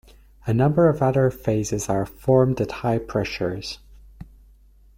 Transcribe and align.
A 0.47 0.51
number 0.51 0.89
of 0.89 1.03
other 1.03 1.29
phases 1.29 1.87
are 1.87 2.07
formed 2.07 2.59
at 2.59 2.71
high 2.71 2.97
pressures. 2.97 3.77